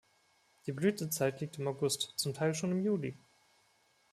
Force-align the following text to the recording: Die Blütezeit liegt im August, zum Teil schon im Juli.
Die 0.65 0.71
Blütezeit 0.71 1.41
liegt 1.41 1.59
im 1.59 1.67
August, 1.67 2.13
zum 2.15 2.33
Teil 2.33 2.55
schon 2.55 2.71
im 2.71 2.81
Juli. 2.83 3.19